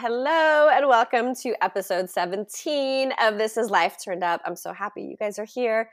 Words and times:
Hello 0.00 0.70
and 0.70 0.88
welcome 0.88 1.34
to 1.34 1.54
episode 1.62 2.08
17 2.08 3.12
of 3.20 3.36
This 3.36 3.58
is 3.58 3.68
Life 3.68 3.98
Turned 4.02 4.24
Up. 4.24 4.40
I'm 4.46 4.56
so 4.56 4.72
happy 4.72 5.02
you 5.02 5.14
guys 5.18 5.38
are 5.38 5.44
here. 5.44 5.90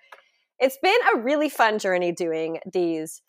It's 0.59 0.77
been 0.81 0.95
a 1.13 1.19
really 1.19 1.49
fun 1.49 1.77
journey 1.77 2.13
doing 2.13 2.59
these 2.71 3.21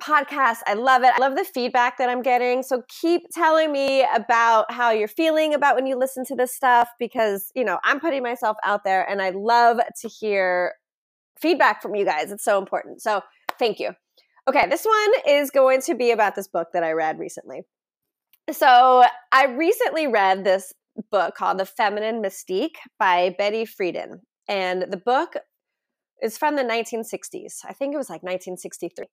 podcasts. 0.00 0.60
I 0.68 0.74
love 0.74 1.02
it. 1.02 1.12
I 1.12 1.18
love 1.18 1.34
the 1.34 1.42
feedback 1.42 1.98
that 1.98 2.08
I'm 2.08 2.22
getting. 2.22 2.62
So 2.62 2.84
keep 3.00 3.22
telling 3.32 3.72
me 3.72 4.06
about 4.14 4.70
how 4.70 4.92
you're 4.92 5.08
feeling 5.08 5.54
about 5.54 5.74
when 5.74 5.88
you 5.88 5.98
listen 5.98 6.24
to 6.26 6.36
this 6.36 6.54
stuff 6.54 6.88
because, 7.00 7.50
you 7.56 7.64
know, 7.64 7.80
I'm 7.82 7.98
putting 7.98 8.22
myself 8.22 8.58
out 8.64 8.84
there 8.84 9.10
and 9.10 9.20
I 9.20 9.30
love 9.30 9.80
to 10.02 10.08
hear 10.08 10.74
feedback 11.36 11.82
from 11.82 11.96
you 11.96 12.04
guys. 12.04 12.30
It's 12.30 12.44
so 12.44 12.58
important. 12.58 13.02
So 13.02 13.22
thank 13.58 13.80
you. 13.80 13.90
Okay, 14.46 14.68
this 14.70 14.84
one 14.84 15.12
is 15.26 15.50
going 15.50 15.80
to 15.80 15.96
be 15.96 16.12
about 16.12 16.36
this 16.36 16.46
book 16.46 16.68
that 16.74 16.84
I 16.84 16.92
read 16.92 17.18
recently. 17.18 17.64
So 18.50 19.04
I 19.32 19.46
recently 19.46 20.06
read 20.06 20.44
this 20.44 20.72
book 21.10 21.34
called 21.34 21.58
The 21.58 21.66
Feminine 21.66 22.22
Mystique 22.22 22.76
by 22.98 23.34
Betty 23.36 23.66
Friedan. 23.66 24.20
And 24.48 24.86
the 24.90 24.96
book 24.96 25.34
is 26.22 26.38
from 26.38 26.56
the 26.56 26.62
1960s. 26.62 27.58
I 27.68 27.74
think 27.74 27.94
it 27.94 27.98
was 27.98 28.08
like 28.08 28.22
1963. 28.22 29.06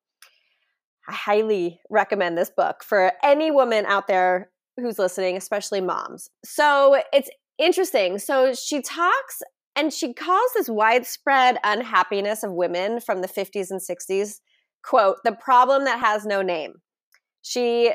I 1.07 1.13
highly 1.13 1.81
recommend 1.89 2.37
this 2.37 2.49
book 2.49 2.83
for 2.83 3.11
any 3.23 3.51
woman 3.51 3.85
out 3.85 4.07
there 4.07 4.51
who's 4.77 4.97
listening, 4.97 5.37
especially 5.37 5.81
moms. 5.81 6.29
So 6.43 7.01
it's 7.13 7.29
interesting. 7.59 8.17
So 8.19 8.53
she 8.53 8.81
talks 8.81 9.41
and 9.75 9.91
she 9.93 10.13
calls 10.13 10.51
this 10.55 10.69
widespread 10.69 11.57
unhappiness 11.63 12.43
of 12.43 12.53
women 12.53 13.01
from 13.01 13.21
the 13.21 13.27
50s 13.27 13.69
and 13.69 13.81
60s, 13.81 14.39
quote, 14.83 15.17
the 15.25 15.33
problem 15.33 15.83
that 15.83 15.99
has 15.99 16.25
no 16.25 16.41
name. 16.41 16.75
She 17.41 17.91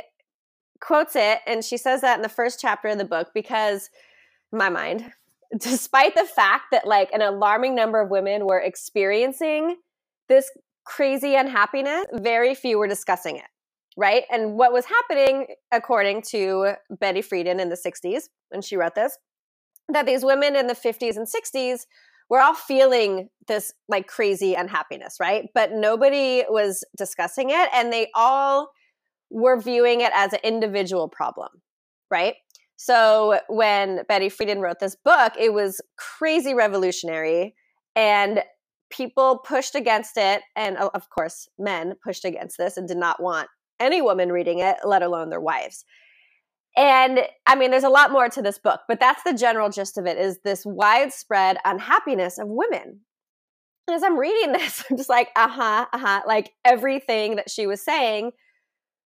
quotes 0.80 1.14
it, 1.16 1.40
and 1.46 1.64
she 1.64 1.76
says 1.76 2.00
that 2.00 2.16
in 2.16 2.22
the 2.22 2.28
first 2.28 2.60
chapter 2.60 2.88
of 2.88 2.98
the 2.98 3.04
book 3.04 3.28
because, 3.34 3.90
my 4.52 4.68
mind, 4.68 5.12
despite 5.58 6.14
the 6.14 6.24
fact 6.24 6.64
that 6.72 6.86
like 6.86 7.10
an 7.12 7.22
alarming 7.22 7.74
number 7.74 8.00
of 8.00 8.10
women 8.10 8.46
were 8.46 8.60
experiencing 8.60 9.76
this 10.28 10.50
crazy 10.84 11.34
unhappiness, 11.34 12.06
very 12.12 12.54
few 12.54 12.78
were 12.78 12.88
discussing 12.88 13.36
it. 13.36 13.44
Right. 13.96 14.22
And 14.30 14.54
what 14.54 14.72
was 14.72 14.86
happening, 14.86 15.48
according 15.72 16.22
to 16.30 16.74
Betty 17.00 17.20
Friedan 17.20 17.60
in 17.60 17.68
the 17.68 17.76
60s, 17.76 18.22
when 18.48 18.62
she 18.62 18.76
wrote 18.76 18.94
this, 18.94 19.18
that 19.88 20.06
these 20.06 20.24
women 20.24 20.54
in 20.54 20.68
the 20.68 20.74
50s 20.74 21.16
and 21.16 21.26
60s 21.26 21.80
were 22.30 22.40
all 22.40 22.54
feeling 22.54 23.28
this 23.48 23.72
like 23.88 24.06
crazy 24.06 24.54
unhappiness, 24.54 25.16
right? 25.20 25.48
But 25.52 25.72
nobody 25.72 26.44
was 26.48 26.84
discussing 26.96 27.50
it. 27.50 27.68
And 27.74 27.92
they 27.92 28.08
all 28.14 28.70
we're 29.30 29.60
viewing 29.60 30.00
it 30.00 30.12
as 30.14 30.32
an 30.32 30.40
individual 30.42 31.08
problem, 31.08 31.48
right? 32.10 32.34
So 32.76 33.40
when 33.48 34.04
Betty 34.08 34.28
Friedan 34.28 34.60
wrote 34.60 34.80
this 34.80 34.96
book, 34.96 35.34
it 35.38 35.52
was 35.52 35.80
crazy 35.96 36.54
revolutionary 36.54 37.54
and 37.94 38.42
people 38.90 39.38
pushed 39.38 39.74
against 39.74 40.16
it. 40.16 40.42
And 40.56 40.76
of 40.76 41.10
course, 41.10 41.48
men 41.58 41.94
pushed 42.02 42.24
against 42.24 42.58
this 42.58 42.76
and 42.76 42.88
did 42.88 42.96
not 42.96 43.22
want 43.22 43.48
any 43.78 44.02
woman 44.02 44.32
reading 44.32 44.58
it, 44.58 44.76
let 44.84 45.02
alone 45.02 45.30
their 45.30 45.40
wives. 45.40 45.84
And 46.76 47.20
I 47.46 47.56
mean, 47.56 47.70
there's 47.70 47.84
a 47.84 47.88
lot 47.88 48.12
more 48.12 48.28
to 48.28 48.42
this 48.42 48.58
book, 48.58 48.80
but 48.88 49.00
that's 49.00 49.22
the 49.24 49.34
general 49.34 49.70
gist 49.70 49.98
of 49.98 50.06
it 50.06 50.18
is 50.18 50.38
this 50.44 50.64
widespread 50.64 51.58
unhappiness 51.64 52.38
of 52.38 52.48
women. 52.48 53.00
As 53.90 54.02
I'm 54.02 54.18
reading 54.18 54.52
this, 54.58 54.84
I'm 54.88 54.96
just 54.96 55.08
like, 55.08 55.28
uh 55.36 55.48
huh, 55.48 55.86
uh 55.92 55.98
huh, 55.98 56.22
like 56.26 56.52
everything 56.64 57.36
that 57.36 57.50
she 57.50 57.66
was 57.66 57.82
saying 57.82 58.32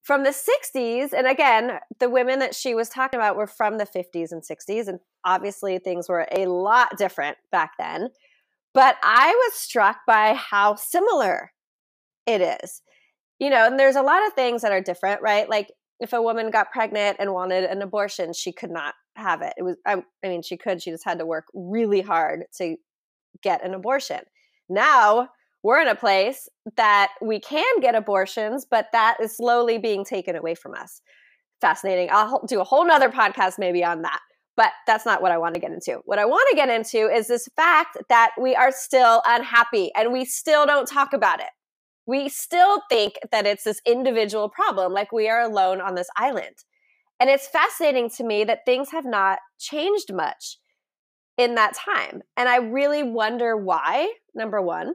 from 0.08 0.24
the 0.24 0.30
60s 0.30 1.12
and 1.12 1.28
again 1.28 1.80
the 2.00 2.10
women 2.10 2.40
that 2.40 2.56
she 2.56 2.74
was 2.74 2.88
talking 2.88 3.20
about 3.20 3.36
were 3.36 3.46
from 3.46 3.78
the 3.78 3.86
50s 3.86 4.32
and 4.32 4.42
60s 4.42 4.88
and 4.88 5.02
obviously 5.26 5.78
things 5.80 6.08
were 6.08 6.26
a 6.32 6.46
lot 6.46 6.98
different 6.98 7.36
back 7.52 7.72
then. 7.78 8.08
But 8.74 8.96
i 9.04 9.28
was 9.28 9.60
struck 9.60 9.98
by 10.08 10.34
how 10.34 10.76
similar 10.76 11.52
it 12.26 12.40
is. 12.64 12.82
You 13.38 13.50
know 13.50 13.68
and 13.68 13.78
there's 13.78 13.98
a 13.98 14.02
lot 14.02 14.26
of 14.26 14.32
things 14.32 14.62
that 14.62 14.72
are 14.72 14.80
different 14.80 15.22
right? 15.22 15.50
Like 15.50 15.74
if 16.00 16.14
a 16.14 16.22
woman 16.22 16.52
got 16.52 16.72
pregnant 16.72 17.18
and 17.20 17.34
wanted 17.34 17.66
an 17.66 17.82
abortion 17.82 18.32
she 18.32 18.54
could 18.54 18.72
not 18.72 18.96
have 19.18 19.42
it. 19.42 19.56
It 19.58 19.64
was 19.64 19.76
I, 19.86 20.02
I 20.24 20.30
mean 20.30 20.42
she 20.42 20.56
could 20.56 20.82
she 20.82 20.92
just 20.92 21.04
had 21.04 21.20
to 21.20 21.26
work 21.26 21.48
really 21.54 22.02
hard 22.02 22.46
to 22.60 22.78
get 23.44 23.66
an 23.66 23.74
abortion. 23.74 24.22
Now 24.70 25.28
we're 25.68 25.82
in 25.82 25.90
a 25.90 25.96
place 25.96 26.48
that 26.78 27.10
we 27.22 27.42
can 27.42 27.82
get 27.82 27.94
abortions, 27.94 28.66
but 28.66 28.88
that 28.94 29.18
is 29.22 29.36
slowly 29.36 29.78
being 29.78 30.06
taken 30.06 30.38
away 30.38 30.56
from 30.56 30.74
us. 30.74 31.02
Fascinating. 31.60 32.08
I'll 32.10 32.42
do 32.48 32.62
a 32.62 32.64
whole 32.64 32.88
nother 32.88 33.10
podcast 33.10 33.56
maybe 33.60 33.84
on 33.84 34.04
that, 34.04 34.22
but 34.56 34.72
that's 34.86 35.06
not 35.06 35.22
what 35.22 35.34
I 35.34 35.38
want 35.38 35.56
to 35.56 35.60
get 35.60 35.74
into. 35.74 36.00
What 36.06 36.20
I 36.20 36.26
want 36.26 36.48
to 36.52 36.56
get 36.56 36.70
into 36.70 37.14
is 37.14 37.28
this 37.28 37.50
fact 37.58 37.98
that 38.08 38.32
we 38.42 38.56
are 38.56 38.72
still 38.72 39.22
unhappy 39.28 39.92
and 39.94 40.14
we 40.14 40.24
still 40.24 40.66
don't 40.66 40.88
talk 40.88 41.12
about 41.12 41.42
it. 41.42 41.50
We 42.06 42.30
still 42.30 42.80
think 42.90 43.16
that 43.34 43.46
it's 43.46 43.66
this 43.66 43.82
individual 43.86 44.48
problem, 44.48 44.94
like 44.94 45.12
we 45.12 45.28
are 45.28 45.42
alone 45.42 45.82
on 45.82 45.96
this 45.96 46.08
island. 46.16 46.56
And 47.20 47.30
it's 47.30 47.46
fascinating 47.46 48.10
to 48.12 48.24
me 48.24 48.46
that 48.46 48.66
things 48.66 48.92
have 48.92 49.04
not 49.04 49.40
changed 49.60 50.14
much 50.14 50.60
in 51.38 51.56
that 51.56 51.74
time. 51.76 52.22
And 52.38 52.48
I 52.48 52.60
really 52.60 53.04
wonder 53.04 53.58
why, 53.58 54.14
number 54.34 54.62
one 54.62 54.94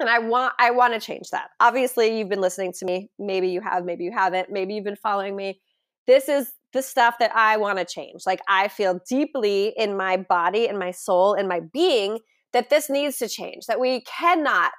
and 0.00 0.08
i 0.08 0.18
want 0.18 0.52
i 0.58 0.70
want 0.70 0.94
to 0.94 1.00
change 1.00 1.30
that. 1.30 1.50
Obviously 1.60 2.18
you've 2.18 2.28
been 2.28 2.40
listening 2.40 2.72
to 2.78 2.84
me. 2.84 3.10
Maybe 3.18 3.48
you 3.48 3.60
have 3.60 3.84
maybe 3.84 4.04
you 4.04 4.12
haven't. 4.12 4.50
Maybe 4.50 4.74
you've 4.74 4.84
been 4.84 4.96
following 4.96 5.36
me. 5.36 5.60
This 6.06 6.28
is 6.28 6.52
the 6.72 6.82
stuff 6.82 7.16
that 7.18 7.34
i 7.34 7.56
want 7.56 7.78
to 7.78 7.84
change. 7.84 8.22
Like 8.26 8.40
i 8.48 8.68
feel 8.68 9.00
deeply 9.08 9.72
in 9.76 9.96
my 9.96 10.16
body 10.16 10.66
and 10.68 10.78
my 10.78 10.90
soul 10.90 11.34
and 11.34 11.48
my 11.48 11.60
being 11.72 12.18
that 12.52 12.70
this 12.70 12.90
needs 12.90 13.18
to 13.18 13.28
change 13.28 13.66
that 13.66 13.78
we 13.78 14.02
cannot 14.02 14.72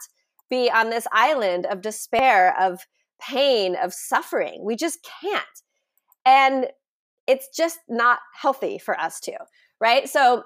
be 0.49 0.69
on 0.69 0.89
this 0.89 1.07
island 1.13 1.65
of 1.65 1.81
despair 1.81 2.53
of 2.59 2.81
pain 3.21 3.75
of 3.81 3.93
suffering. 3.93 4.61
We 4.65 4.75
just 4.75 4.99
can't. 5.21 5.45
And 6.25 6.67
it's 7.27 7.47
just 7.55 7.79
not 7.87 8.19
healthy 8.33 8.77
for 8.77 8.99
us 8.99 9.19
to 9.21 9.33
right? 9.81 10.07
So 10.07 10.43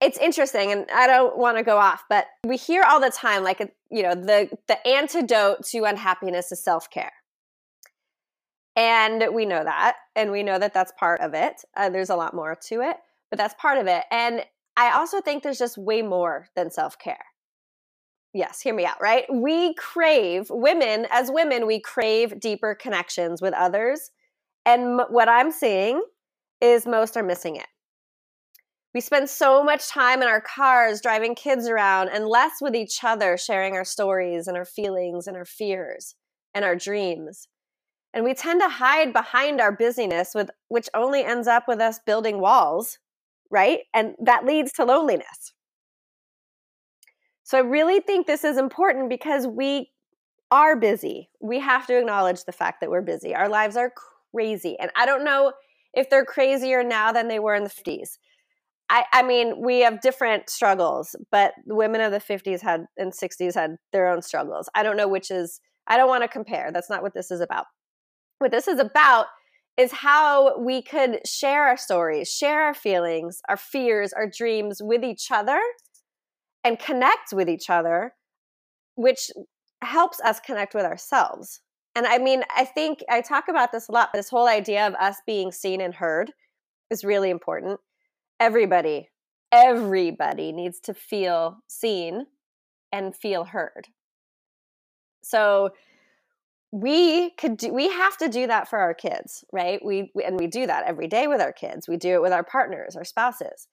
it's 0.00 0.18
interesting 0.18 0.70
and 0.72 0.86
i 0.94 1.06
don't 1.06 1.36
want 1.36 1.56
to 1.56 1.62
go 1.62 1.76
off 1.78 2.04
but 2.08 2.26
we 2.46 2.56
hear 2.56 2.82
all 2.82 3.00
the 3.00 3.10
time 3.10 3.42
like 3.42 3.60
you 3.90 4.02
know 4.02 4.14
the 4.14 4.48
the 4.68 4.86
antidote 4.86 5.64
to 5.64 5.84
unhappiness 5.84 6.52
is 6.52 6.62
self-care. 6.62 7.12
And 8.76 9.34
we 9.34 9.44
know 9.44 9.64
that 9.64 9.96
and 10.14 10.30
we 10.30 10.44
know 10.44 10.56
that 10.58 10.72
that's 10.72 10.92
part 10.98 11.20
of 11.20 11.34
it 11.34 11.62
uh, 11.76 11.90
there's 11.90 12.10
a 12.10 12.16
lot 12.16 12.34
more 12.34 12.56
to 12.68 12.80
it 12.80 12.96
but 13.30 13.38
that's 13.38 13.54
part 13.58 13.78
of 13.78 13.86
it. 13.86 14.04
And 14.10 14.44
i 14.76 14.92
also 14.92 15.20
think 15.20 15.42
there's 15.42 15.58
just 15.58 15.76
way 15.78 16.02
more 16.02 16.48
than 16.54 16.70
self-care. 16.70 17.24
Yes 18.32 18.60
hear 18.60 18.74
me 18.74 18.84
out 18.86 19.00
right? 19.00 19.24
We 19.32 19.74
crave 19.74 20.46
women 20.50 21.06
as 21.10 21.30
women 21.30 21.66
we 21.66 21.80
crave 21.80 22.38
deeper 22.38 22.74
connections 22.74 23.42
with 23.42 23.54
others 23.54 24.10
and 24.64 25.00
m- 25.00 25.06
what 25.10 25.28
i'm 25.28 25.50
seeing 25.50 26.02
is 26.60 26.86
most 26.86 27.16
are 27.16 27.22
missing 27.22 27.56
it 27.56 27.66
we 28.98 29.02
spend 29.02 29.30
so 29.30 29.62
much 29.62 29.86
time 29.86 30.22
in 30.22 30.28
our 30.28 30.40
cars 30.40 31.00
driving 31.00 31.36
kids 31.36 31.68
around 31.68 32.08
and 32.08 32.26
less 32.26 32.54
with 32.60 32.74
each 32.74 33.04
other, 33.04 33.36
sharing 33.36 33.74
our 33.74 33.84
stories 33.84 34.48
and 34.48 34.56
our 34.56 34.64
feelings 34.64 35.28
and 35.28 35.36
our 35.36 35.44
fears 35.44 36.16
and 36.52 36.64
our 36.64 36.74
dreams. 36.74 37.46
And 38.12 38.24
we 38.24 38.34
tend 38.34 38.60
to 38.60 38.68
hide 38.68 39.12
behind 39.12 39.60
our 39.60 39.70
busyness, 39.70 40.32
with, 40.34 40.50
which 40.66 40.88
only 40.94 41.22
ends 41.22 41.46
up 41.46 41.68
with 41.68 41.78
us 41.78 42.00
building 42.04 42.40
walls, 42.40 42.98
right? 43.52 43.82
And 43.94 44.16
that 44.20 44.44
leads 44.44 44.72
to 44.72 44.84
loneliness. 44.84 45.52
So 47.44 47.56
I 47.56 47.60
really 47.60 48.00
think 48.00 48.26
this 48.26 48.42
is 48.42 48.58
important 48.58 49.10
because 49.10 49.46
we 49.46 49.92
are 50.50 50.74
busy. 50.74 51.30
We 51.40 51.60
have 51.60 51.86
to 51.86 51.96
acknowledge 51.96 52.42
the 52.46 52.50
fact 52.50 52.80
that 52.80 52.90
we're 52.90 53.02
busy. 53.02 53.32
Our 53.32 53.48
lives 53.48 53.76
are 53.76 53.92
crazy. 54.34 54.76
And 54.80 54.90
I 54.96 55.06
don't 55.06 55.22
know 55.22 55.52
if 55.94 56.10
they're 56.10 56.24
crazier 56.24 56.82
now 56.82 57.12
than 57.12 57.28
they 57.28 57.38
were 57.38 57.54
in 57.54 57.62
the 57.62 57.70
50s. 57.70 58.18
I, 58.90 59.04
I 59.12 59.22
mean, 59.22 59.62
we 59.62 59.80
have 59.80 60.00
different 60.00 60.48
struggles, 60.48 61.14
but 61.30 61.52
women 61.66 62.00
of 62.00 62.12
the 62.12 62.20
50s 62.20 62.62
had 62.62 62.86
and 62.96 63.12
60s 63.12 63.54
had 63.54 63.76
their 63.92 64.08
own 64.08 64.22
struggles. 64.22 64.68
I 64.74 64.82
don't 64.82 64.96
know 64.96 65.08
which 65.08 65.30
is, 65.30 65.60
I 65.86 65.96
don't 65.96 66.08
want 66.08 66.22
to 66.22 66.28
compare. 66.28 66.70
That's 66.72 66.88
not 66.88 67.02
what 67.02 67.14
this 67.14 67.30
is 67.30 67.40
about. 67.40 67.66
What 68.38 68.50
this 68.50 68.66
is 68.66 68.80
about 68.80 69.26
is 69.76 69.92
how 69.92 70.58
we 70.58 70.82
could 70.82 71.20
share 71.26 71.64
our 71.64 71.76
stories, 71.76 72.28
share 72.28 72.62
our 72.62 72.74
feelings, 72.74 73.40
our 73.48 73.56
fears, 73.56 74.12
our 74.12 74.28
dreams 74.28 74.80
with 74.82 75.04
each 75.04 75.30
other 75.30 75.60
and 76.64 76.78
connect 76.78 77.32
with 77.32 77.48
each 77.48 77.70
other, 77.70 78.14
which 78.96 79.30
helps 79.82 80.18
us 80.20 80.40
connect 80.40 80.74
with 80.74 80.84
ourselves. 80.84 81.60
And 81.94 82.06
I 82.06 82.18
mean, 82.18 82.42
I 82.54 82.64
think 82.64 83.04
I 83.10 83.20
talk 83.20 83.48
about 83.48 83.70
this 83.70 83.88
a 83.88 83.92
lot. 83.92 84.10
This 84.12 84.30
whole 84.30 84.48
idea 84.48 84.86
of 84.86 84.94
us 84.94 85.16
being 85.26 85.52
seen 85.52 85.80
and 85.80 85.94
heard 85.94 86.32
is 86.90 87.04
really 87.04 87.30
important 87.30 87.80
everybody, 88.40 89.08
everybody 89.52 90.52
needs 90.52 90.80
to 90.80 90.94
feel 90.94 91.58
seen 91.68 92.26
and 92.92 93.14
feel 93.14 93.44
heard. 93.44 93.88
So 95.22 95.70
we 96.70 97.30
could 97.30 97.56
do 97.56 97.72
we 97.72 97.88
have 97.88 98.16
to 98.18 98.28
do 98.28 98.46
that 98.46 98.68
for 98.68 98.78
our 98.78 98.92
kids 98.92 99.44
right? 99.52 99.80
We, 99.84 100.10
we, 100.14 100.24
and 100.24 100.38
we 100.38 100.46
do 100.46 100.66
that 100.66 100.84
every 100.86 101.06
day 101.06 101.26
with 101.26 101.40
our 101.40 101.52
kids. 101.52 101.88
We 101.88 101.96
do 101.96 102.14
it 102.14 102.22
with 102.22 102.32
our 102.32 102.44
partners 102.44 102.96
our 102.96 103.04
spouses. 103.04 103.68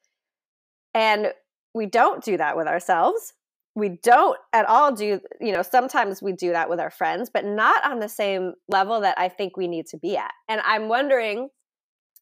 And 0.93 1.33
we 1.73 1.87
don't 1.87 2.23
do 2.23 2.37
that 2.37 2.55
with 2.55 2.67
ourselves. 2.67 3.33
We 3.75 3.99
don't 4.01 4.37
at 4.53 4.65
all 4.65 4.93
do 4.93 5.19
you 5.41 5.51
know 5.51 5.61
sometimes 5.61 6.21
we 6.21 6.31
do 6.31 6.51
that 6.51 6.69
with 6.69 6.79
our 6.79 6.89
friends 6.89 7.29
but 7.33 7.43
not 7.43 7.83
on 7.83 7.99
the 7.99 8.07
same 8.07 8.53
level 8.69 9.01
that 9.01 9.19
i 9.19 9.27
think 9.27 9.57
we 9.57 9.67
need 9.67 9.87
to 9.87 9.97
be 9.97 10.15
at. 10.15 10.31
And 10.47 10.61
i'm 10.63 10.87
wondering 10.87 11.49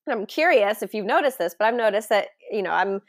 i'm 0.10 0.26
curious 0.26 0.82
if 0.82 0.94
you've 0.94 1.06
noticed 1.06 1.38
this 1.38 1.56
but 1.58 1.66
i've 1.66 1.76
noticed 1.76 2.10
that 2.10 2.28
you 2.52 2.62
know 2.62 2.72
i'm 2.72 3.02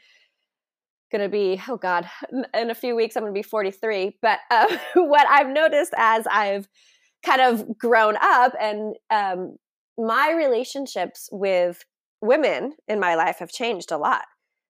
going 1.11 1.21
to 1.21 1.29
be 1.29 1.61
oh 1.69 1.77
god 1.77 2.09
in 2.53 2.69
a 2.69 2.75
few 2.75 2.95
weeks 2.95 3.15
i'm 3.15 3.23
going 3.23 3.33
to 3.33 3.37
be 3.37 3.43
43 3.43 4.17
but 4.21 4.39
uh, 4.51 4.77
what 4.95 5.27
i've 5.29 5.49
noticed 5.49 5.93
as 5.97 6.25
i've 6.31 6.67
kind 7.25 7.41
of 7.41 7.77
grown 7.77 8.15
up 8.21 8.53
and 8.59 8.95
um, 9.09 9.57
my 9.97 10.31
relationships 10.31 11.27
with 11.31 11.83
women 12.21 12.73
in 12.87 12.99
my 12.99 13.15
life 13.15 13.39
have 13.39 13.49
changed 13.49 13.91
a 13.91 13.97
lot. 13.97 14.25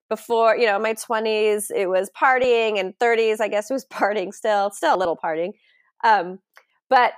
Before 0.08 0.56
you 0.56 0.66
know 0.66 0.78
my 0.78 0.94
20s 0.94 1.64
it 1.74 1.88
was 1.88 2.08
partying 2.16 2.78
and 2.78 2.96
30s 3.00 3.40
i 3.40 3.48
guess 3.48 3.68
it 3.68 3.74
was 3.74 3.84
partying 3.92 4.32
still 4.32 4.70
still 4.70 4.94
a 4.94 4.96
little 4.96 5.16
partying 5.16 5.50
um, 6.04 6.38
but 6.88 7.14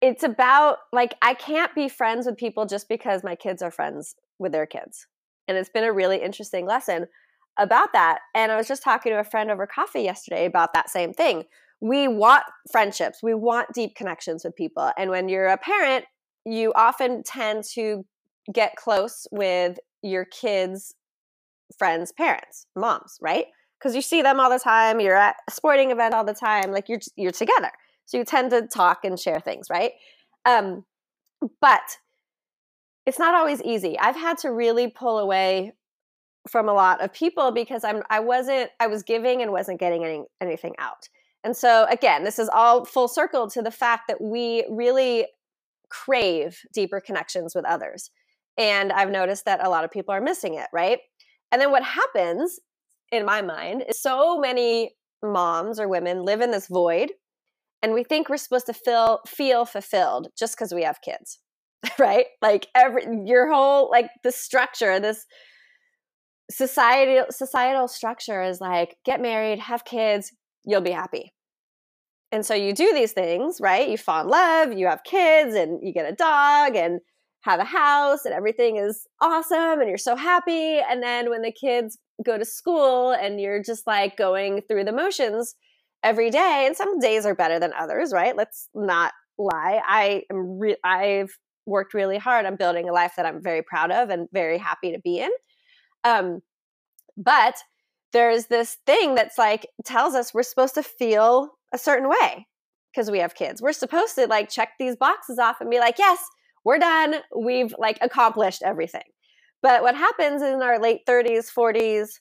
it's 0.00 0.22
about 0.22 0.76
like 0.92 1.16
i 1.20 1.34
can't 1.34 1.74
be 1.74 1.88
friends 1.88 2.26
with 2.26 2.36
people 2.36 2.64
just 2.64 2.88
because 2.88 3.24
my 3.24 3.34
kids 3.34 3.60
are 3.60 3.72
friends 3.72 4.14
with 4.38 4.52
their 4.52 4.66
kids 4.66 5.06
and 5.48 5.56
it's 5.56 5.70
been 5.70 5.84
a 5.84 5.92
really 5.92 6.22
interesting 6.22 6.66
lesson 6.66 7.06
about 7.58 7.92
that 7.92 8.20
and 8.34 8.50
i 8.50 8.56
was 8.56 8.68
just 8.68 8.82
talking 8.82 9.12
to 9.12 9.18
a 9.18 9.24
friend 9.24 9.50
over 9.50 9.66
coffee 9.66 10.02
yesterday 10.02 10.46
about 10.46 10.72
that 10.72 10.88
same 10.88 11.12
thing. 11.12 11.44
We 11.80 12.06
want 12.06 12.44
friendships 12.70 13.18
we 13.22 13.34
want 13.34 13.68
deep 13.74 13.94
connections 13.96 14.44
with 14.44 14.54
people 14.54 14.92
and 14.96 15.10
when 15.10 15.28
you're 15.28 15.48
a 15.48 15.58
parent 15.58 16.04
you 16.44 16.72
often 16.74 17.22
tend 17.24 17.64
to 17.74 18.04
get 18.52 18.76
close 18.76 19.26
with 19.30 19.78
your 20.02 20.24
kids 20.24 20.94
friends 21.76 22.12
parents 22.12 22.66
moms 22.76 23.18
right? 23.20 23.46
Because 23.78 23.96
you 23.96 24.02
see 24.02 24.22
them 24.22 24.38
all 24.38 24.50
the 24.50 24.58
time 24.58 25.00
you're 25.00 25.16
at 25.16 25.36
a 25.48 25.52
sporting 25.52 25.90
event 25.90 26.14
all 26.14 26.24
the 26.24 26.34
time 26.34 26.70
like 26.70 26.88
you're 26.88 27.00
you're 27.16 27.32
together. 27.32 27.70
So 28.06 28.16
you 28.16 28.24
tend 28.24 28.50
to 28.50 28.66
talk 28.66 29.04
and 29.04 29.18
share 29.18 29.40
things 29.40 29.66
right? 29.68 29.92
Um 30.44 30.84
but 31.60 31.98
it's 33.06 33.18
not 33.18 33.34
always 33.34 33.62
easy 33.62 33.98
i've 33.98 34.16
had 34.16 34.38
to 34.38 34.50
really 34.50 34.88
pull 34.88 35.18
away 35.18 35.72
from 36.48 36.68
a 36.68 36.72
lot 36.72 37.00
of 37.02 37.12
people 37.12 37.52
because 37.52 37.84
i'm 37.84 38.02
i 38.10 38.20
wasn't 38.20 38.70
i 38.80 38.86
was 38.86 39.02
giving 39.02 39.42
and 39.42 39.52
wasn't 39.52 39.78
getting 39.78 40.04
any, 40.04 40.22
anything 40.40 40.74
out 40.78 41.08
and 41.44 41.56
so, 41.56 41.86
again, 41.90 42.24
this 42.24 42.38
is 42.38 42.48
all 42.48 42.84
full 42.84 43.08
circle 43.08 43.48
to 43.50 43.62
the 43.62 43.70
fact 43.70 44.04
that 44.08 44.20
we 44.20 44.64
really 44.70 45.26
crave 45.88 46.60
deeper 46.72 47.00
connections 47.00 47.54
with 47.54 47.64
others. 47.64 48.10
And 48.56 48.92
I've 48.92 49.10
noticed 49.10 49.44
that 49.46 49.64
a 49.64 49.68
lot 49.68 49.84
of 49.84 49.90
people 49.90 50.14
are 50.14 50.20
missing 50.20 50.54
it, 50.54 50.68
right? 50.72 50.98
And 51.50 51.60
then 51.60 51.70
what 51.70 51.82
happens 51.82 52.60
in 53.10 53.24
my 53.24 53.42
mind 53.42 53.84
is 53.88 54.00
so 54.00 54.38
many 54.38 54.94
moms 55.22 55.80
or 55.80 55.88
women 55.88 56.24
live 56.24 56.40
in 56.40 56.50
this 56.50 56.66
void 56.66 57.12
and 57.82 57.92
we 57.94 58.02
think 58.02 58.28
we're 58.28 58.36
supposed 58.36 58.66
to 58.66 58.72
feel 58.72 59.20
feel 59.24 59.64
fulfilled 59.64 60.28
just 60.36 60.56
because 60.56 60.74
we 60.74 60.82
have 60.82 61.00
kids 61.00 61.38
right 61.98 62.26
like 62.40 62.68
every 62.74 63.04
your 63.24 63.52
whole 63.52 63.90
like 63.90 64.08
the 64.22 64.30
structure 64.30 65.00
this 65.00 65.26
societal 66.50 67.26
societal 67.30 67.88
structure 67.88 68.42
is 68.42 68.60
like 68.60 68.96
get 69.04 69.20
married 69.20 69.58
have 69.58 69.84
kids 69.84 70.32
you'll 70.64 70.80
be 70.80 70.90
happy. 70.90 71.32
And 72.30 72.46
so 72.46 72.54
you 72.54 72.72
do 72.72 72.92
these 72.94 73.12
things, 73.12 73.58
right? 73.60 73.88
You 73.88 73.98
fall 73.98 74.22
in 74.22 74.28
love, 74.28 74.72
you 74.72 74.86
have 74.86 75.04
kids, 75.04 75.54
and 75.54 75.80
you 75.82 75.92
get 75.92 76.10
a 76.10 76.14
dog 76.14 76.76
and 76.76 77.00
have 77.42 77.60
a 77.60 77.64
house, 77.64 78.24
and 78.24 78.32
everything 78.32 78.76
is 78.76 79.06
awesome, 79.20 79.80
and 79.80 79.88
you're 79.88 79.98
so 79.98 80.16
happy. 80.16 80.78
And 80.78 81.02
then 81.02 81.28
when 81.28 81.42
the 81.42 81.52
kids 81.52 81.98
go 82.24 82.38
to 82.38 82.44
school 82.44 83.10
and 83.10 83.40
you're 83.40 83.62
just 83.62 83.86
like 83.86 84.16
going 84.16 84.62
through 84.68 84.84
the 84.84 84.92
motions 84.92 85.54
every 86.02 86.30
day, 86.30 86.64
and 86.66 86.76
some 86.76 86.98
days 87.00 87.26
are 87.26 87.34
better 87.34 87.58
than 87.58 87.72
others, 87.78 88.12
right? 88.14 88.36
Let's 88.36 88.68
not 88.74 89.12
lie. 89.38 89.82
I 89.86 90.22
am 90.30 90.58
re- 90.58 90.76
I've 90.84 91.36
worked 91.66 91.94
really 91.94 92.18
hard 92.18 92.46
on 92.46 92.56
building 92.56 92.88
a 92.88 92.92
life 92.92 93.12
that 93.16 93.26
I'm 93.26 93.42
very 93.42 93.62
proud 93.62 93.90
of 93.90 94.10
and 94.10 94.28
very 94.32 94.58
happy 94.58 94.92
to 94.92 94.98
be 95.00 95.18
in. 95.18 95.30
Um, 96.04 96.40
but 97.16 97.56
there's 98.12 98.46
this 98.46 98.78
thing 98.86 99.14
that's 99.14 99.38
like 99.38 99.66
tells 99.84 100.14
us 100.14 100.34
we're 100.34 100.42
supposed 100.42 100.74
to 100.74 100.82
feel 100.82 101.50
a 101.72 101.78
certain 101.78 102.08
way 102.08 102.46
because 102.92 103.10
we 103.10 103.20
have 103.20 103.34
kids. 103.34 103.62
We're 103.62 103.72
supposed 103.72 104.14
to 104.16 104.26
like 104.26 104.50
check 104.50 104.70
these 104.78 104.96
boxes 104.96 105.38
off 105.38 105.60
and 105.60 105.70
be 105.70 105.78
like, 105.78 105.98
yes, 105.98 106.18
we're 106.64 106.78
done. 106.78 107.16
We've 107.36 107.74
like 107.78 107.98
accomplished 108.00 108.62
everything. 108.64 109.02
But 109.62 109.82
what 109.82 109.96
happens 109.96 110.42
in 110.42 110.60
our 110.60 110.78
late 110.80 111.00
30s, 111.08 111.50
40s, 111.56 112.18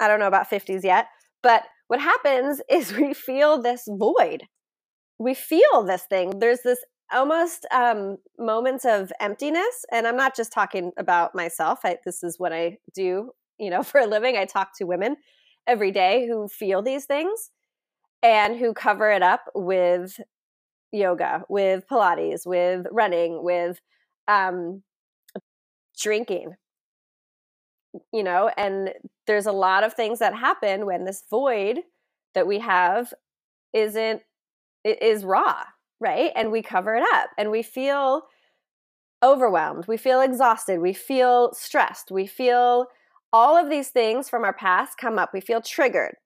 I 0.00 0.08
don't 0.08 0.18
know 0.18 0.26
about 0.26 0.50
50s 0.50 0.82
yet, 0.82 1.06
but 1.42 1.64
what 1.88 2.00
happens 2.00 2.60
is 2.70 2.92
we 2.92 3.14
feel 3.14 3.60
this 3.60 3.84
void. 3.88 4.44
We 5.18 5.34
feel 5.34 5.84
this 5.84 6.02
thing. 6.08 6.38
There's 6.40 6.62
this 6.64 6.78
almost 7.12 7.66
um, 7.72 8.18
moments 8.38 8.84
of 8.84 9.12
emptiness. 9.20 9.84
And 9.90 10.06
I'm 10.06 10.16
not 10.16 10.36
just 10.36 10.52
talking 10.52 10.92
about 10.96 11.34
myself. 11.34 11.80
I, 11.84 11.98
this 12.04 12.22
is 12.22 12.38
what 12.38 12.52
I 12.52 12.78
do 12.94 13.30
you 13.62 13.70
know, 13.70 13.82
for 13.82 14.00
a 14.00 14.06
living. 14.06 14.36
I 14.36 14.44
talk 14.44 14.76
to 14.78 14.84
women 14.84 15.16
every 15.66 15.92
day 15.92 16.26
who 16.26 16.48
feel 16.48 16.82
these 16.82 17.06
things 17.06 17.50
and 18.22 18.58
who 18.58 18.74
cover 18.74 19.10
it 19.10 19.22
up 19.22 19.44
with 19.54 20.20
yoga, 20.92 21.44
with 21.48 21.84
Pilates, 21.90 22.46
with 22.46 22.86
running, 22.90 23.42
with 23.42 23.80
um, 24.28 24.82
drinking. 25.98 26.54
You 28.12 28.22
know, 28.22 28.50
and 28.56 28.92
there's 29.26 29.46
a 29.46 29.52
lot 29.52 29.84
of 29.84 29.92
things 29.92 30.18
that 30.20 30.34
happen 30.34 30.86
when 30.86 31.04
this 31.04 31.24
void 31.30 31.80
that 32.34 32.46
we 32.46 32.58
have 32.60 33.12
isn't 33.74 34.22
is 34.82 35.24
raw, 35.24 35.62
right? 36.02 36.32
And 36.34 36.50
we 36.50 36.62
cover 36.62 36.94
it 36.96 37.04
up 37.14 37.30
and 37.38 37.50
we 37.50 37.62
feel 37.62 38.22
overwhelmed, 39.22 39.86
we 39.86 39.96
feel 39.96 40.20
exhausted, 40.20 40.80
we 40.80 40.92
feel 40.92 41.52
stressed, 41.54 42.10
we 42.10 42.26
feel 42.26 42.88
all 43.32 43.56
of 43.56 43.70
these 43.70 43.88
things 43.88 44.28
from 44.28 44.44
our 44.44 44.52
past 44.52 44.98
come 44.98 45.18
up. 45.18 45.30
We 45.32 45.40
feel 45.40 45.62
triggered, 45.62 46.16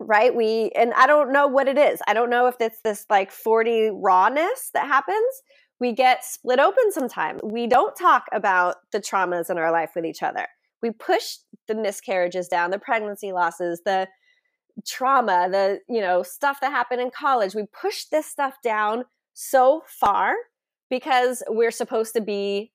right? 0.00 0.34
We, 0.34 0.70
and 0.74 0.92
I 0.94 1.06
don't 1.06 1.32
know 1.32 1.46
what 1.46 1.68
it 1.68 1.78
is. 1.78 2.00
I 2.06 2.14
don't 2.14 2.30
know 2.30 2.46
if 2.48 2.56
it's 2.60 2.80
this 2.82 3.06
like 3.08 3.30
40 3.30 3.90
rawness 3.92 4.70
that 4.74 4.88
happens. 4.88 5.42
We 5.78 5.92
get 5.92 6.24
split 6.24 6.58
open 6.58 6.90
sometimes. 6.90 7.40
We 7.44 7.66
don't 7.66 7.94
talk 7.94 8.24
about 8.32 8.76
the 8.92 9.00
traumas 9.00 9.50
in 9.50 9.58
our 9.58 9.70
life 9.70 9.90
with 9.94 10.04
each 10.04 10.22
other. 10.22 10.48
We 10.82 10.90
push 10.90 11.36
the 11.68 11.74
miscarriages 11.74 12.48
down, 12.48 12.70
the 12.70 12.78
pregnancy 12.78 13.32
losses, 13.32 13.82
the 13.84 14.08
trauma, 14.86 15.48
the, 15.50 15.80
you 15.88 16.00
know, 16.00 16.22
stuff 16.22 16.58
that 16.60 16.70
happened 16.70 17.00
in 17.00 17.10
college. 17.10 17.54
We 17.54 17.64
push 17.80 18.04
this 18.06 18.26
stuff 18.26 18.54
down 18.62 19.04
so 19.34 19.82
far 19.86 20.34
because 20.90 21.42
we're 21.48 21.70
supposed 21.70 22.14
to 22.14 22.20
be 22.20 22.72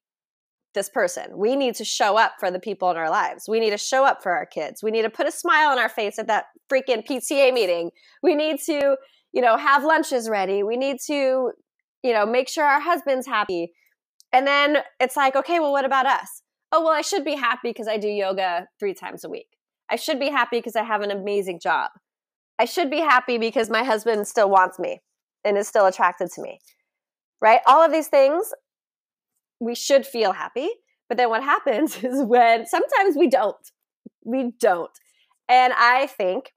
this 0.74 0.90
person. 0.90 1.38
We 1.38 1.56
need 1.56 1.76
to 1.76 1.86
show 1.86 2.18
up 2.18 2.34
for 2.40 2.50
the 2.50 2.60
people 2.60 2.90
in 2.92 2.98
our 2.98 3.10
lives. 3.10 3.46
We 3.48 3.60
need 3.60 3.72
to 3.72 3.78
show 3.78 4.06
up 4.06 4.24
for 4.24 4.32
our 4.32 4.46
kids. 4.46 4.82
We 4.82 4.92
need 4.92 5.02
to 5.02 5.10
put 5.10 5.28
a 5.28 5.32
smile 5.32 5.70
on 5.70 5.80
our 5.80 5.90
face 5.90 6.18
at 6.18 6.28
that 6.28 6.46
freaking 6.72 7.06
PTA 7.06 7.54
meeting. 7.54 7.92
We 8.24 8.36
need 8.36 8.60
to, 8.62 8.96
you 9.34 9.42
know, 9.42 9.58
have 9.58 9.84
lunches 9.84 10.30
ready. 10.30 10.64
We 10.64 10.78
need 10.78 10.98
to, 11.08 11.52
you 12.04 12.14
know, 12.14 12.26
make 12.26 12.48
sure 12.48 12.64
our 12.64 12.80
husband's 12.80 13.28
happy. 13.28 13.74
And 14.32 14.48
then 14.48 14.78
it's 15.00 15.18
like, 15.18 15.36
okay, 15.36 15.60
well, 15.60 15.72
what 15.72 15.86
about 15.86 16.06
us? 16.06 16.42
Oh, 16.72 16.82
well, 16.84 16.94
I 16.94 17.02
should 17.02 17.26
be 17.26 17.36
happy 17.36 17.70
because 17.70 17.90
I 17.90 17.98
do 17.98 18.08
yoga 18.08 18.68
three 18.80 18.94
times 18.94 19.26
a 19.26 19.30
week. 19.30 19.48
I 19.92 19.98
should 19.98 20.20
be 20.20 20.30
happy 20.30 20.58
because 20.58 20.76
I 20.76 20.84
have 20.84 21.02
an 21.02 21.12
amazing 21.12 21.60
job. 21.60 21.92
I 22.58 22.66
should 22.66 22.90
be 22.90 23.00
happy 23.00 23.38
because 23.38 23.70
my 23.70 23.84
husband 23.84 24.28
still 24.28 24.50
wants 24.50 24.80
me 24.80 25.02
and 25.44 25.58
is 25.58 25.68
still 25.68 25.86
attracted 25.86 26.32
to 26.32 26.42
me. 26.42 26.60
Right? 27.42 27.60
All 27.68 27.84
of 27.84 27.92
these 27.92 28.08
things 28.08 28.54
we 29.60 29.76
should 29.76 30.06
feel 30.06 30.32
happy. 30.32 30.70
But 31.10 31.18
then 31.18 31.30
what 31.30 31.44
happens 31.56 32.04
is 32.04 32.24
when 32.24 32.66
sometimes 32.66 33.18
we 33.18 33.30
don't. 33.30 33.56
We 34.24 34.52
don't. 34.60 34.92
And 35.50 35.74
I 35.74 36.08
think 36.08 36.54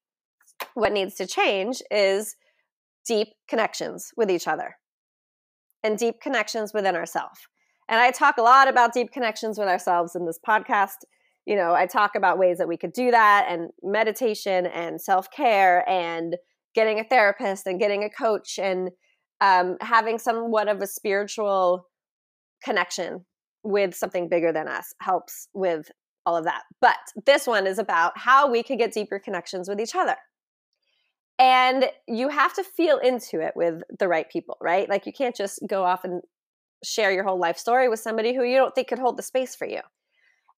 what 0.75 0.93
needs 0.93 1.15
to 1.17 1.27
change 1.27 1.83
is 1.91 2.37
deep 3.07 3.29
connections 3.49 4.13
with 4.17 4.31
each 4.31 4.47
other 4.47 4.77
and 5.83 5.99
deep 5.99 6.21
connections 6.21 6.73
within 6.73 6.95
ourselves. 6.97 7.41
And 7.89 8.01
I 8.01 8.11
talk 8.11 8.39
a 8.39 8.43
lot 8.43 8.69
about 8.69 8.95
deep 8.95 9.13
connections 9.13 9.59
with 9.59 9.69
ourselves 9.69 10.15
in 10.15 10.25
this 10.25 10.39
podcast. 10.47 11.05
You 11.47 11.57
know, 11.57 11.75
I 11.75 11.87
talk 11.87 12.15
about 12.15 12.39
ways 12.39 12.59
that 12.59 12.69
we 12.69 12.77
could 12.77 12.93
do 12.93 13.11
that 13.11 13.47
and 13.49 13.71
meditation 13.83 14.67
and 14.67 15.01
self 15.01 15.31
care 15.31 15.89
and 15.89 16.37
getting 16.75 16.99
a 16.99 17.05
therapist 17.05 17.67
and 17.67 17.79
getting 17.79 18.03
a 18.03 18.11
coach 18.11 18.59
and 18.59 18.91
um, 19.41 19.77
having 19.81 20.19
somewhat 20.19 20.69
of 20.69 20.81
a 20.81 20.87
spiritual 20.87 21.87
connection 22.65 23.25
with 23.63 23.95
something 23.95 24.29
bigger 24.29 24.53
than 24.53 24.69
us 24.69 24.95
helps 25.01 25.49
with 25.55 25.91
all 26.27 26.37
of 26.37 26.45
that. 26.45 26.63
But 26.81 26.97
this 27.27 27.47
one 27.47 27.67
is 27.67 27.79
about 27.79 28.17
how 28.17 28.51
we 28.51 28.63
could 28.63 28.79
get 28.79 28.93
deeper 28.93 29.19
connections 29.19 29.69
with 29.69 29.81
each 29.81 29.95
other. 29.95 30.17
And 31.39 31.87
you 32.07 32.29
have 32.29 32.55
to 32.55 32.65
feel 32.65 32.99
into 32.99 33.41
it 33.41 33.53
with 33.57 33.83
the 33.99 34.09
right 34.09 34.29
people, 34.31 34.57
right? 34.61 34.89
Like 34.89 35.05
you 35.05 35.13
can't 35.13 35.35
just 35.35 35.59
go 35.69 35.85
off 35.85 36.05
and 36.05 36.23
share 36.85 37.11
your 37.11 37.25
whole 37.25 37.39
life 37.39 37.59
story 37.59 37.89
with 37.89 38.01
somebody 38.01 38.35
who 38.35 38.45
you 38.45 38.57
don't 38.57 38.75
think 38.75 38.89
could 38.89 38.99
hold 38.99 39.17
the 39.17 39.23
space 39.23 39.55
for 39.55 39.67
you. 39.67 39.81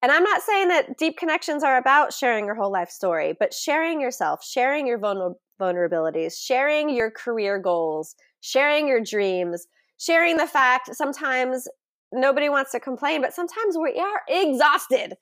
And 0.03 0.13
I'm 0.13 0.23
not 0.23 0.43
saying 0.43 0.69
that 0.69 0.99
deep 0.99 1.17
connections 1.17 1.65
are 1.65 1.79
about 1.79 2.13
sharing 2.13 2.45
your 2.45 2.55
whole 2.55 2.71
life 2.71 2.91
story, 2.91 3.35
but 3.39 3.55
sharing 3.55 4.01
yourself, 4.01 4.45
sharing 4.45 4.87
your 4.87 4.99
vulnerabilities, 4.99 6.35
sharing 6.39 6.91
your 6.91 7.11
career 7.11 7.59
goals, 7.59 8.15
sharing 8.41 8.87
your 8.87 9.01
dreams, 9.01 9.67
sharing 9.99 10.37
the 10.37 10.47
fact 10.47 10.95
sometimes 10.95 11.67
nobody 12.13 12.49
wants 12.49 12.73
to 12.73 12.81
complain, 12.81 13.21
but 13.21 13.35
sometimes 13.35 13.77
we 13.77 13.95
are 13.99 14.23
exhausted. 14.29 15.15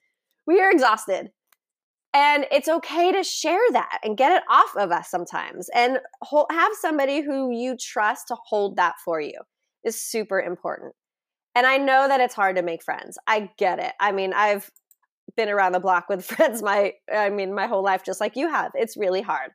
We 0.47 0.61
are 0.61 0.71
exhausted. 0.71 1.31
And 2.13 2.47
it's 2.53 2.69
okay 2.69 3.11
to 3.11 3.25
share 3.25 3.67
that 3.73 3.99
and 4.05 4.17
get 4.17 4.33
it 4.33 4.45
off 4.49 4.77
of 4.77 4.93
us 4.93 5.11
sometimes 5.11 5.69
and 5.75 5.99
have 6.51 6.73
somebody 6.81 7.23
who 7.23 7.51
you 7.51 7.77
trust 7.77 8.29
to 8.29 8.37
hold 8.47 8.77
that 8.77 8.95
for 9.05 9.21
you 9.21 9.41
is 9.85 10.01
super 10.01 10.41
important. 10.41 10.95
And 11.55 11.67
I 11.67 11.77
know 11.77 12.09
that 12.09 12.21
it's 12.21 12.35
hard 12.35 12.57
to 12.57 12.63
make 12.63 12.83
friends. 12.83 13.17
I 13.27 13.51
get 13.57 13.79
it. 13.79 13.93
I 14.01 14.13
mean, 14.13 14.33
I've 14.35 14.71
been 15.37 15.49
around 15.49 15.73
the 15.73 15.81
block 15.81 16.09
with 16.09 16.25
friends 16.25 16.63
my 16.63 16.93
I 17.13 17.31
mean 17.31 17.55
my 17.55 17.67
whole 17.67 17.83
life 17.83 18.05
just 18.05 18.21
like 18.21 18.37
you 18.37 18.49
have. 18.49 18.73
It's 18.75 18.97
really 18.97 19.23
hard. 19.23 19.51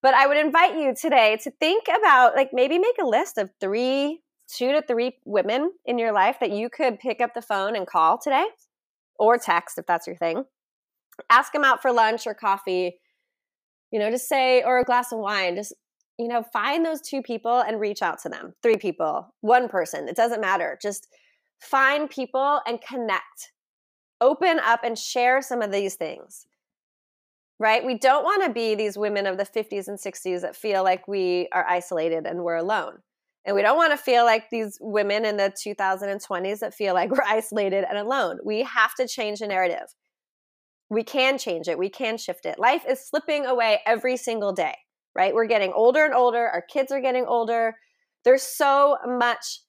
But 0.00 0.14
I 0.14 0.26
would 0.26 0.36
invite 0.36 0.76
you 0.76 0.94
today 0.94 1.38
to 1.42 1.50
think 1.50 1.86
about 1.88 2.36
like 2.36 2.50
maybe 2.52 2.78
make 2.78 2.96
a 3.00 3.06
list 3.06 3.38
of 3.38 3.50
3 3.60 4.20
2 4.56 4.72
to 4.72 4.82
3 4.82 5.12
women 5.24 5.72
in 5.84 5.98
your 5.98 6.12
life 6.12 6.36
that 6.40 6.50
you 6.50 6.70
could 6.70 6.98
pick 6.98 7.20
up 7.20 7.34
the 7.34 7.42
phone 7.42 7.76
and 7.76 7.86
call 7.86 8.18
today 8.18 8.46
or 9.18 9.36
text 9.36 9.78
if 9.78 9.86
that's 9.86 10.06
your 10.06 10.16
thing 10.16 10.44
ask 11.28 11.52
them 11.52 11.64
out 11.64 11.82
for 11.82 11.92
lunch 11.92 12.26
or 12.26 12.32
coffee 12.34 12.98
you 13.90 13.98
know 13.98 14.10
just 14.10 14.28
say 14.28 14.62
or 14.62 14.78
a 14.78 14.84
glass 14.84 15.12
of 15.12 15.18
wine 15.18 15.56
just 15.56 15.74
you 16.18 16.28
know 16.28 16.42
find 16.52 16.86
those 16.86 17.00
two 17.00 17.20
people 17.20 17.60
and 17.60 17.80
reach 17.80 18.00
out 18.00 18.18
to 18.22 18.28
them 18.28 18.54
three 18.62 18.76
people 18.76 19.34
one 19.40 19.68
person 19.68 20.08
it 20.08 20.16
doesn't 20.16 20.40
matter 20.40 20.78
just 20.80 21.08
find 21.60 22.08
people 22.08 22.60
and 22.66 22.80
connect. 22.80 23.52
Open 24.20 24.58
up 24.58 24.80
and 24.84 24.98
share 24.98 25.42
some 25.42 25.62
of 25.62 25.72
these 25.72 25.94
things. 25.94 26.46
Right? 27.60 27.84
We 27.84 27.98
don't 27.98 28.24
want 28.24 28.44
to 28.44 28.52
be 28.52 28.74
these 28.74 28.96
women 28.96 29.26
of 29.26 29.36
the 29.36 29.44
50s 29.44 29.88
and 29.88 29.98
60s 29.98 30.42
that 30.42 30.54
feel 30.54 30.84
like 30.84 31.08
we 31.08 31.48
are 31.52 31.66
isolated 31.68 32.24
and 32.24 32.44
we're 32.44 32.56
alone. 32.56 32.98
And 33.44 33.56
we 33.56 33.62
don't 33.62 33.76
want 33.76 33.92
to 33.92 33.96
feel 33.96 34.24
like 34.24 34.50
these 34.50 34.78
women 34.80 35.24
in 35.24 35.38
the 35.38 35.52
2020s 35.66 36.58
that 36.60 36.74
feel 36.74 36.94
like 36.94 37.10
we're 37.12 37.24
isolated 37.26 37.84
and 37.88 37.98
alone. 37.98 38.38
We 38.44 38.62
have 38.62 38.94
to 38.96 39.08
change 39.08 39.40
the 39.40 39.46
narrative. 39.46 39.94
We 40.90 41.02
can 41.02 41.38
change 41.38 41.68
it, 41.68 41.78
we 41.78 41.90
can 41.90 42.16
shift 42.16 42.46
it. 42.46 42.58
Life 42.58 42.84
is 42.88 43.00
slipping 43.00 43.44
away 43.44 43.80
every 43.86 44.16
single 44.16 44.52
day, 44.52 44.74
right? 45.14 45.34
We're 45.34 45.46
getting 45.46 45.72
older 45.72 46.04
and 46.04 46.14
older, 46.14 46.46
our 46.46 46.62
kids 46.62 46.92
are 46.92 47.00
getting 47.00 47.26
older. 47.26 47.76
There's 48.24 48.42
so 48.42 48.96
much 49.06 49.60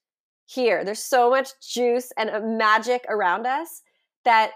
here, 0.52 0.84
there's 0.84 1.04
so 1.04 1.30
much 1.30 1.48
juice 1.62 2.10
and 2.16 2.30
uh, 2.30 2.40
magic 2.40 3.04
around 3.08 3.46
us 3.46 3.82
that 4.24 4.50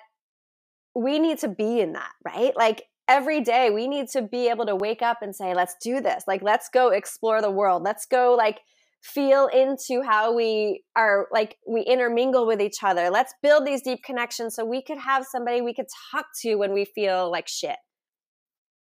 we 0.94 1.18
need 1.18 1.38
to 1.38 1.48
be 1.48 1.80
in 1.80 1.92
that, 1.92 2.12
right? 2.24 2.56
Like 2.56 2.84
every 3.08 3.40
day 3.40 3.70
we 3.70 3.86
need 3.86 4.08
to 4.10 4.22
be 4.22 4.48
able 4.48 4.66
to 4.66 4.76
wake 4.76 5.02
up 5.02 5.18
and 5.22 5.34
say, 5.34 5.54
let's 5.54 5.76
do 5.82 6.00
this. 6.00 6.24
Like, 6.26 6.42
let's 6.42 6.68
go 6.68 6.88
explore 6.88 7.40
the 7.40 7.50
world. 7.50 7.82
Let's 7.82 8.06
go, 8.06 8.34
like, 8.36 8.60
feel 9.02 9.48
into 9.48 10.02
how 10.02 10.34
we 10.34 10.82
are 10.96 11.28
like 11.30 11.58
we 11.68 11.82
intermingle 11.82 12.46
with 12.46 12.58
each 12.58 12.82
other. 12.82 13.10
Let's 13.10 13.34
build 13.42 13.66
these 13.66 13.82
deep 13.82 14.02
connections 14.02 14.54
so 14.54 14.64
we 14.64 14.80
could 14.80 14.96
have 14.96 15.26
somebody 15.30 15.60
we 15.60 15.74
could 15.74 15.88
talk 16.10 16.24
to 16.40 16.54
when 16.54 16.72
we 16.72 16.86
feel 16.86 17.30
like 17.30 17.46
shit. 17.46 17.76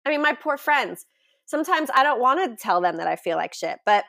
I 0.07 0.11
mean, 0.11 0.23
my 0.23 0.33
poor 0.33 0.57
friends. 0.57 1.07
Sometimes 1.47 1.91
I 1.93 2.05
don't 2.05 2.21
want 2.21 2.39
to 2.39 2.57
tell 2.63 2.81
them 2.81 2.99
that 2.99 3.09
I 3.09 3.17
feel 3.17 3.37
like 3.37 3.53
shit, 3.53 3.79
but 3.85 4.05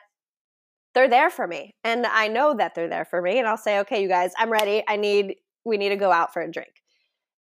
they're 0.98 1.08
there 1.08 1.30
for 1.30 1.46
me. 1.46 1.76
And 1.84 2.04
I 2.06 2.26
know 2.26 2.54
that 2.54 2.74
they're 2.74 2.88
there 2.88 3.04
for 3.04 3.22
me. 3.22 3.38
And 3.38 3.46
I'll 3.46 3.56
say, 3.56 3.78
okay, 3.80 4.02
you 4.02 4.08
guys, 4.08 4.32
I'm 4.36 4.50
ready. 4.50 4.82
I 4.88 4.96
need, 4.96 5.36
we 5.64 5.76
need 5.76 5.90
to 5.90 5.96
go 5.96 6.10
out 6.10 6.32
for 6.32 6.42
a 6.42 6.50
drink. 6.50 6.72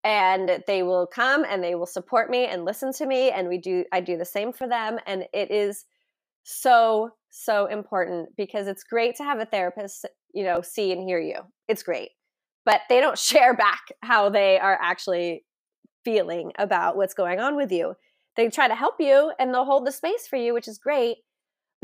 And 0.05 0.63
they 0.67 0.83
will 0.83 1.07
come 1.07 1.43
and 1.49 1.65
they 1.65 1.75
will 1.75 1.87
support 1.87 2.29
me 2.29 2.45
and 2.45 2.67
listen 2.67 2.93
to 2.93 3.07
me. 3.07 3.31
And 3.31 3.49
we 3.49 3.57
do, 3.57 3.87
I 3.93 4.01
do 4.01 4.19
the 4.19 4.27
same 4.27 4.53
for 4.53 4.69
them. 4.69 4.99
And 5.07 5.25
it 5.33 5.51
is 5.51 5.87
so 6.45 7.13
so 7.31 7.67
important 7.67 8.29
because 8.37 8.67
it's 8.67 8.85
great 8.85 9.17
to 9.17 9.25
have 9.25 9.41
a 9.41 9.47
therapist, 9.47 10.07
you 10.35 10.45
know, 10.45 10.61
see 10.61 10.93
and 10.93 11.03
hear 11.03 11.19
you. 11.19 11.37
It's 11.67 11.83
great. 11.83 12.11
But 12.67 12.83
they 12.91 13.01
don't 13.01 13.19
share 13.31 13.57
back 13.57 13.81
how 14.03 14.29
they 14.29 14.59
are 14.59 14.79
actually 14.81 15.45
feeling 16.05 16.53
about 16.59 16.97
what's 16.97 17.15
going 17.15 17.41
on 17.41 17.57
with 17.57 17.73
you. 17.73 17.95
They 18.37 18.51
try 18.51 18.69
to 18.69 18.75
help 18.75 18.97
you 19.01 19.33
and 19.39 19.53
they'll 19.53 19.65
hold 19.65 19.87
the 19.87 19.93
space 19.93 20.27
for 20.29 20.37
you, 20.37 20.53
which 20.53 20.69
is 20.69 20.77
great. 20.77 21.17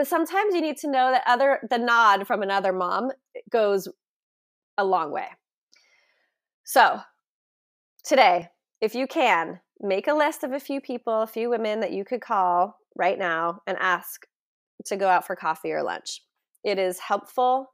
But 0.02 0.08
sometimes 0.08 0.52
you 0.52 0.60
need 0.60 0.78
to 0.78 0.90
know 0.90 1.12
that 1.12 1.22
other 1.28 1.60
the 1.70 1.78
nod 1.78 2.26
from 2.26 2.42
another 2.42 2.72
mom 2.72 3.12
eh, 3.36 3.40
goes 3.50 3.86
a 4.76 4.84
long 4.84 5.12
way. 5.12 5.28
So, 6.64 6.98
today, 8.02 8.48
if 8.80 8.96
you 8.96 9.06
can, 9.06 9.60
make 9.78 10.08
a 10.08 10.14
list 10.14 10.42
of 10.42 10.50
a 10.50 10.58
few 10.58 10.80
people, 10.80 11.22
a 11.22 11.26
few 11.28 11.48
women 11.48 11.78
that 11.78 11.92
you 11.92 12.04
could 12.04 12.20
call 12.20 12.80
right 12.96 13.16
now 13.16 13.60
and 13.68 13.78
ask 13.78 14.26
to 14.86 14.96
go 14.96 15.06
out 15.06 15.24
for 15.24 15.36
coffee 15.36 15.70
or 15.70 15.84
lunch. 15.84 16.20
It 16.64 16.80
is 16.80 16.98
helpful. 16.98 17.72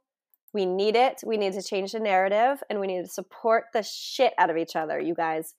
We 0.53 0.67
need 0.67 0.95
it. 0.95 1.23
We 1.25 1.35
need 1.35 1.53
to 1.53 1.63
change 1.63 1.93
the 1.93 1.99
narrative 1.99 2.61
and 2.69 2.79
we 2.79 2.85
need 2.85 3.05
to 3.05 3.09
support 3.09 3.63
the 3.73 3.81
shit 3.81 4.33
out 4.37 4.51
of 4.51 4.57
each 4.57 4.75
other, 4.75 4.99
you 4.99 5.15
guys. 5.15 5.55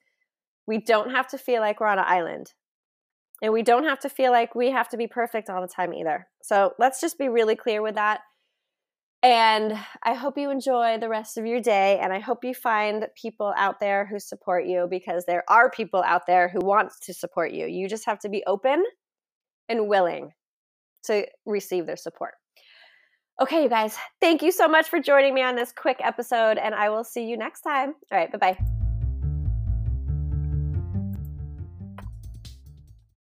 We 0.69 0.79
don't 0.79 1.11
have 1.11 1.27
to 1.31 1.37
feel 1.37 1.63
like 1.63 1.81
we're 1.81 1.89
on 1.89 1.99
an 1.99 2.05
island. 2.07 2.53
And 3.43 3.53
we 3.53 3.63
don't 3.63 3.85
have 3.85 4.01
to 4.01 4.09
feel 4.09 4.33
like 4.33 4.55
we 4.55 4.71
have 4.71 4.89
to 4.91 4.97
be 4.97 5.07
perfect 5.07 5.49
all 5.49 5.63
the 5.63 5.69
time 5.69 5.95
either. 5.95 6.29
So 6.43 6.75
let's 6.79 7.01
just 7.01 7.19
be 7.19 7.29
really 7.29 7.57
clear 7.57 7.83
with 7.83 7.95
that. 7.95 8.21
And 9.23 9.79
I 10.03 10.15
hope 10.15 10.39
you 10.39 10.51
enjoy 10.51 10.99
the 10.99 11.09
rest 11.09 11.37
of 11.37 11.45
your 11.45 11.61
day. 11.61 11.99
And 11.99 12.13
I 12.13 12.21
hope 12.21 12.45
you 12.45 12.55
find 12.55 13.07
people 13.21 13.53
out 13.57 13.81
there 13.81 14.07
who 14.07 14.19
support 14.19 14.67
you 14.67 14.87
because 14.91 15.25
there 15.27 15.45
are 15.49 15.71
people 15.71 16.03
out 16.03 16.27
there 16.27 16.49
who 16.49 16.61
want 16.63 16.93
to 17.03 17.15
support 17.15 17.53
you. 17.53 17.67
You 17.67 17.89
just 17.89 18.07
have 18.07 18.19
to 18.21 18.29
be 18.29 18.43
open 18.47 18.83
and 19.69 19.89
willing 19.89 20.31
to 21.05 21.27
receive 21.47 21.87
their 21.87 21.97
support. 21.97 22.35
Okay, 23.41 23.63
you 23.63 23.69
guys, 23.71 23.97
thank 24.21 24.43
you 24.43 24.53
so 24.53 24.69
much 24.69 24.89
for 24.89 25.01
joining 25.01 25.33
me 25.33 25.43
on 25.43 25.57
this 25.57 25.73
quick 25.73 25.99
episode, 26.03 26.59
and 26.59 26.75
I 26.75 26.91
will 26.91 27.05
see 27.05 27.25
you 27.25 27.39
next 27.39 27.63
time. 27.63 27.95
All 28.13 28.19
right, 28.19 28.31
bye 28.31 28.39
bye. 28.39 28.70